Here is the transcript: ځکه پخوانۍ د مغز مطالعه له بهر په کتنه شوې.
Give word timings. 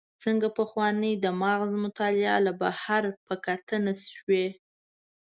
ځکه 0.23 0.47
پخوانۍ 0.57 1.13
د 1.19 1.25
مغز 1.41 1.71
مطالعه 1.83 2.37
له 2.45 2.51
بهر 2.61 3.03
په 3.25 3.33
کتنه 3.45 3.93
شوې. 4.13 4.45